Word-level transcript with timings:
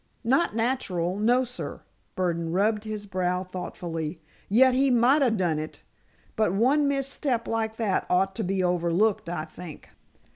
"Not 0.23 0.55
natural, 0.55 1.19
no, 1.19 1.43
sir." 1.43 1.83
Burdon 2.15 2.51
rubbed 2.51 2.85
his 2.85 3.05
brow 3.05 3.43
thoughtfully. 3.43 4.19
"Yet 4.49 4.73
he 4.73 4.89
might 4.89 5.21
'a' 5.21 5.29
done 5.29 5.59
it. 5.59 5.83
But 6.35 6.53
one 6.55 6.87
misstep 6.87 7.47
like 7.47 7.75
that 7.75 8.07
ought 8.09 8.33
to 8.37 8.43
be 8.43 8.63
overlooked, 8.63 9.29
I 9.29 9.45
think." 9.45 9.91